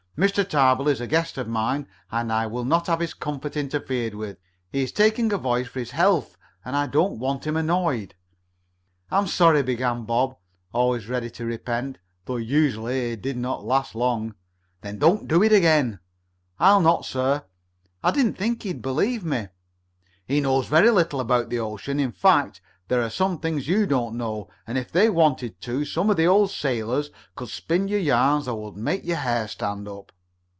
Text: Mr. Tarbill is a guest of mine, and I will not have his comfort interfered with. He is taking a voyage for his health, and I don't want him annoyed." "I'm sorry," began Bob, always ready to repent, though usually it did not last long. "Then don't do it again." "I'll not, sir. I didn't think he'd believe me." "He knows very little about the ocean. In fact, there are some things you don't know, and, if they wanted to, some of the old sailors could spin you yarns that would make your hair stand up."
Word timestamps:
Mr. 0.17 0.47
Tarbill 0.47 0.87
is 0.87 1.01
a 1.01 1.07
guest 1.07 1.39
of 1.39 1.47
mine, 1.47 1.87
and 2.11 2.31
I 2.31 2.45
will 2.45 2.65
not 2.65 2.85
have 2.85 2.99
his 2.99 3.15
comfort 3.15 3.57
interfered 3.57 4.13
with. 4.13 4.37
He 4.71 4.83
is 4.83 4.91
taking 4.91 5.33
a 5.33 5.37
voyage 5.37 5.69
for 5.69 5.79
his 5.79 5.91
health, 5.91 6.37
and 6.63 6.75
I 6.75 6.85
don't 6.85 7.17
want 7.17 7.47
him 7.47 7.57
annoyed." 7.57 8.13
"I'm 9.09 9.25
sorry," 9.25 9.63
began 9.63 10.03
Bob, 10.03 10.37
always 10.73 11.07
ready 11.07 11.31
to 11.31 11.45
repent, 11.45 11.97
though 12.25 12.35
usually 12.37 13.13
it 13.13 13.23
did 13.23 13.37
not 13.37 13.65
last 13.65 13.95
long. 13.95 14.35
"Then 14.81 14.99
don't 14.99 15.27
do 15.27 15.41
it 15.41 15.53
again." 15.53 15.99
"I'll 16.59 16.81
not, 16.81 17.03
sir. 17.05 17.43
I 18.03 18.11
didn't 18.11 18.35
think 18.37 18.61
he'd 18.61 18.81
believe 18.83 19.23
me." 19.25 19.47
"He 20.27 20.39
knows 20.39 20.67
very 20.67 20.91
little 20.91 21.19
about 21.19 21.49
the 21.49 21.57
ocean. 21.59 21.99
In 21.99 22.11
fact, 22.11 22.61
there 22.87 23.01
are 23.01 23.09
some 23.09 23.39
things 23.39 23.69
you 23.69 23.85
don't 23.85 24.13
know, 24.17 24.49
and, 24.67 24.77
if 24.77 24.91
they 24.91 25.09
wanted 25.09 25.61
to, 25.61 25.85
some 25.85 26.09
of 26.09 26.17
the 26.17 26.27
old 26.27 26.51
sailors 26.51 27.09
could 27.37 27.47
spin 27.47 27.87
you 27.87 27.95
yarns 27.97 28.47
that 28.47 28.55
would 28.55 28.75
make 28.75 29.05
your 29.05 29.15
hair 29.15 29.47
stand 29.47 29.87
up." 29.87 30.11